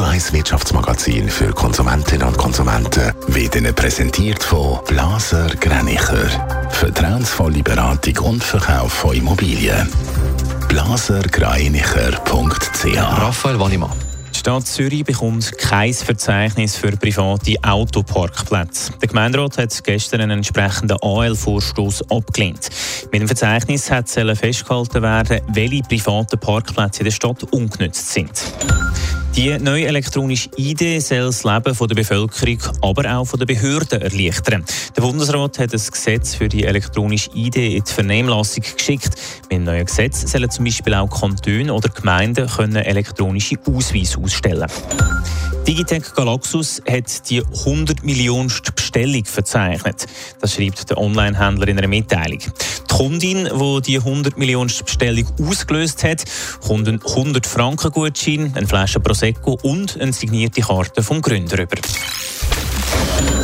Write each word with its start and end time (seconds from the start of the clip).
Radio 0.00 0.14
1 0.14 0.32
Wirtschaftsmagazin 0.32 1.28
für 1.28 1.52
Konsumentinnen 1.52 2.26
und 2.26 2.38
Konsumenten 2.38 3.12
wird 3.26 3.54
Ihnen 3.54 3.74
präsentiert 3.74 4.42
von 4.42 4.78
Blaser 4.86 5.48
Greinicher. 5.60 6.26
Vertrauensvolle 6.70 7.62
Beratung 7.62 8.16
und 8.30 8.42
Verkauf 8.42 8.94
von 8.94 9.14
Immobilien. 9.14 9.86
blasergreinicher.ch 10.68 12.96
Raphael 12.96 13.60
Wallimann. 13.60 13.92
Die 14.32 14.38
Stadt 14.38 14.66
Zürich 14.66 15.04
bekommt 15.04 15.58
kein 15.58 15.92
Verzeichnis 15.92 16.76
für 16.76 16.92
private 16.92 17.56
Autoparkplätze. 17.62 18.94
Der 19.02 19.08
Gemeinderat 19.08 19.58
hat 19.58 19.84
gestern 19.84 20.22
einen 20.22 20.38
entsprechenden 20.38 20.96
AL-Vorstoß 21.02 22.10
abgelehnt. 22.10 22.70
Mit 23.12 23.20
dem 23.20 23.28
Verzeichnis 23.28 23.90
hat 23.90 24.08
festgehalten 24.08 25.02
werden, 25.02 25.42
welche 25.52 25.82
privaten 25.82 26.40
Parkplätze 26.40 27.00
in 27.00 27.04
der 27.04 27.12
Stadt 27.12 27.42
ungenutzt 27.52 28.08
sind. 28.08 28.32
Die 29.36 29.56
neue 29.58 29.86
elektronische 29.86 30.50
ID 30.56 31.00
soll 31.00 31.26
das 31.26 31.44
Leben 31.44 31.76
der 31.78 31.94
Bevölkerung, 31.94 32.58
aber 32.82 33.16
auch 33.16 33.30
der 33.30 33.46
Behörden 33.46 34.02
erleichtern. 34.02 34.64
Der 34.96 35.02
Bundesrat 35.02 35.58
hat 35.60 35.72
ein 35.72 35.80
Gesetz 35.80 36.34
für 36.34 36.48
die 36.48 36.64
elektronische 36.64 37.30
ID 37.34 37.56
in 37.56 37.84
die 37.84 37.92
Vernehmlassung 37.92 38.64
geschickt. 38.76 39.10
Mit 39.42 39.52
dem 39.52 39.64
neuen 39.64 39.86
Gesetz 39.86 40.30
sollen 40.30 40.50
zum 40.50 40.64
Beispiel 40.64 40.94
auch 40.94 41.08
Kantone 41.08 41.72
oder 41.72 41.88
Gemeinden 41.88 42.48
können 42.48 42.76
elektronische 42.76 43.56
Ausweise 43.66 44.18
ausstellen 44.18 44.66
Digitec 45.70 46.16
Galaxus 46.16 46.82
hat 46.84 47.30
die 47.30 47.44
100 47.44 48.02
Millionste 48.02 48.72
Bestellung 48.72 49.24
verzeichnet. 49.24 50.04
Das 50.40 50.54
schreibt 50.54 50.90
der 50.90 50.98
Onlinehändler 50.98 51.68
in 51.68 51.78
einer 51.78 51.86
Mitteilung. 51.86 52.40
Die 52.40 52.92
Kundin, 52.92 53.44
die 53.44 53.80
die 53.82 53.98
100 53.98 54.36
Millionste 54.36 54.82
Bestellung 54.82 55.28
ausgelöst 55.40 56.02
hat, 56.02 56.24
kommt 56.66 56.88
einen 56.88 57.00
100 57.00 57.46
Franken 57.46 57.92
Gutschein, 57.92 58.52
eine 58.56 58.66
Flasche 58.66 58.98
Prosecco 58.98 59.60
und 59.62 59.96
eine 60.00 60.12
signierte 60.12 60.60
Karte 60.60 61.04
vom 61.04 61.22
Gründer 61.22 61.62
über. 61.62 61.76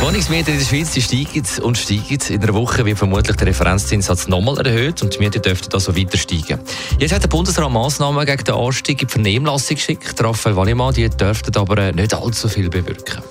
Wohnungsmieten 0.00 0.54
in 0.54 0.58
der 0.60 0.66
Schweiz 0.66 0.92
die 0.92 1.02
steigen 1.02 1.44
und 1.62 1.76
steigen. 1.76 2.18
In 2.28 2.42
einer 2.42 2.54
Woche 2.54 2.84
wird 2.86 2.98
vermutlich 2.98 3.36
der 3.36 3.48
Referenzzinssatz 3.48 4.28
nochmal 4.28 4.64
erhöht 4.66 5.02
und 5.02 5.14
die 5.14 5.18
Miete 5.18 5.40
dürften 5.40 5.74
also 5.74 5.96
weiter 5.96 6.16
steigen. 6.16 6.60
Jetzt 6.98 7.12
hat 7.12 7.22
der 7.22 7.28
Bundesrat 7.28 7.70
Massnahmen 7.70 8.24
gegen 8.24 8.44
den 8.44 8.54
Anstieg 8.54 9.02
in 9.02 9.08
die 9.08 9.12
Vernehmlassung 9.12 9.76
geschickt. 9.76 10.22
Raphael 10.22 10.56
Wallimann, 10.56 10.94
die 10.94 11.10
dürften 11.10 11.56
aber 11.56 11.92
nicht 11.92 12.14
allzu 12.14 12.48
viel 12.48 12.70
bewirken. 12.70 13.22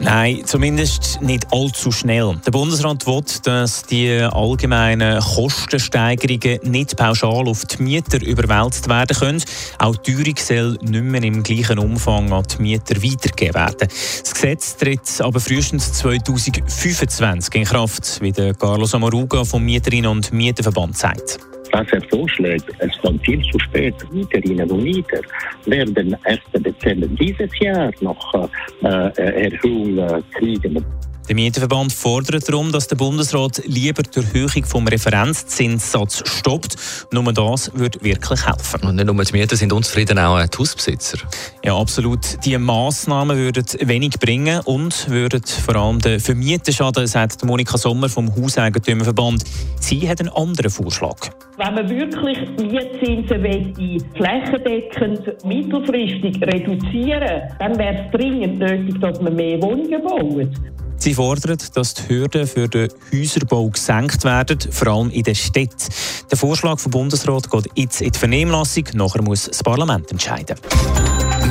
Nein, 0.00 0.42
zumindest 0.44 1.20
nicht 1.22 1.46
allzu 1.52 1.92
schnell. 1.92 2.40
Der 2.44 2.50
Bundesrat 2.50 3.06
will, 3.06 3.22
dass 3.44 3.84
die 3.84 4.10
allgemeinen 4.10 5.20
Kostensteigerungen 5.20 6.58
nicht 6.64 6.96
pauschal 6.96 7.48
auf 7.48 7.64
die 7.64 7.82
Mieter 7.82 8.20
überwälzt 8.20 8.88
werden 8.88 9.16
können. 9.16 9.42
Auch 9.78 9.96
die 9.96 10.14
Teuerung 10.14 10.36
soll 10.36 10.78
nicht 10.82 11.04
mehr 11.04 11.22
im 11.22 11.42
gleichen 11.42 11.78
Umfang 11.78 12.32
an 12.32 12.44
die 12.44 12.62
Mieter 12.62 12.96
weitergegeben 12.96 13.54
werden. 13.54 13.88
Das 13.88 14.34
Gesetz 14.34 14.76
tritt 14.76 15.20
aber 15.20 15.40
frühestens 15.40 15.92
2025 15.94 17.54
in 17.54 17.64
Kraft, 17.64 18.20
wie 18.20 18.32
der 18.32 18.54
Carlos 18.54 18.94
Amaruga 18.94 19.44
vom 19.44 19.64
Mieterinnen- 19.64 20.10
und 20.10 20.32
Mieterverband 20.32 20.96
sagt 20.98 21.38
was 21.74 21.92
er 21.92 22.02
vorschlägt, 22.08 22.66
es 22.78 22.96
kommt 22.98 23.24
viel 23.24 23.42
zu 23.50 23.58
spät. 23.58 23.94
Mieterinnen 24.12 24.70
und 24.70 24.84
Mieter 24.84 25.20
werden 25.66 26.16
erst 26.24 26.42
Dezember 26.52 27.06
dieses 27.08 27.50
Jahr 27.58 27.90
noch 28.00 28.48
äh, 28.82 29.08
äh 29.16 29.48
Erhöhung 29.48 30.22
kriegen. 30.36 30.84
Der 31.26 31.34
Mieterverband 31.34 31.90
fordert 31.90 32.46
darum, 32.46 32.70
dass 32.70 32.86
der 32.86 32.96
Bundesrat 32.96 33.62
lieber 33.64 34.02
die 34.02 34.18
Erhöhung 34.18 34.64
vom 34.66 34.86
Referenzzinssatz 34.86 36.22
stoppt. 36.28 36.76
Nur 37.12 37.32
das 37.32 37.72
würde 37.74 38.02
wirklich 38.02 38.46
helfen. 38.46 38.86
Und 38.86 38.96
nicht 38.96 39.06
nur 39.06 39.24
die 39.24 39.32
Mieter 39.32 39.56
sind 39.56 39.72
unzufrieden, 39.72 40.18
auch 40.18 40.44
die 40.44 40.58
Hausbesitzer. 40.58 41.18
Ja, 41.64 41.78
absolut. 41.78 42.44
Die 42.44 42.58
Massnahmen 42.58 43.38
würden 43.38 43.64
wenig 43.80 44.18
bringen 44.20 44.60
und 44.66 45.08
würden 45.08 45.42
vor 45.42 45.76
allem 45.76 45.98
den 45.98 46.20
Vermieter 46.20 46.72
schaden, 46.72 47.06
sagt 47.06 47.42
Monika 47.42 47.78
Sommer 47.78 48.10
vom 48.10 48.34
Hauseigentümerverband. 48.36 49.44
Sie 49.80 50.06
hat 50.06 50.20
einen 50.20 50.28
anderen 50.28 50.70
Vorschlag. 50.70 51.16
Wenn 51.56 51.74
man 51.74 51.88
wirklich 51.88 52.38
Mietzinsen 52.58 54.04
flächendeckend 54.14 55.44
mittelfristig 55.44 56.42
reduzieren 56.42 57.42
dann 57.58 57.78
wäre 57.78 58.04
es 58.04 58.10
dringend 58.10 58.58
nötig, 58.58 59.00
dass 59.00 59.20
man 59.20 59.34
mehr 59.34 59.62
Wohnungen 59.62 60.02
baut. 60.02 60.83
Sie 61.04 61.12
fordern, 61.12 61.58
dass 61.74 61.92
die 61.92 62.08
Hürden 62.08 62.46
für 62.46 62.66
den 62.66 62.88
Häuserbau 63.12 63.68
gesenkt 63.68 64.24
werden, 64.24 64.58
vor 64.70 64.88
allem 64.88 65.10
in 65.10 65.22
den 65.22 65.34
Städten. 65.34 65.92
Der 66.30 66.38
Vorschlag 66.38 66.78
vom 66.78 66.92
Bundesrat 66.92 67.50
geht 67.50 67.66
jetzt 67.74 68.00
in 68.00 68.10
die 68.10 68.18
Vernehmlassung. 68.18 68.84
Nachher 68.94 69.20
muss 69.20 69.44
das 69.44 69.62
Parlament 69.62 70.10
entscheiden. 70.10 70.56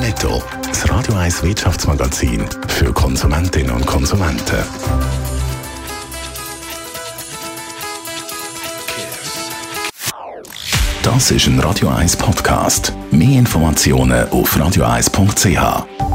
Netto, 0.00 0.42
das 0.66 0.90
Radio 0.90 1.14
1 1.14 1.44
Wirtschaftsmagazin 1.44 2.44
für 2.66 2.92
Konsumentinnen 2.92 3.70
und 3.70 3.86
Konsumenten. 3.86 4.58
Das 11.04 11.30
ist 11.30 11.46
ein 11.46 11.60
Radio 11.60 11.90
1 11.90 12.16
Podcast. 12.16 12.92
Mehr 13.12 13.38
Informationen 13.38 14.28
auf 14.30 14.56
radio1.ch. 14.56 16.13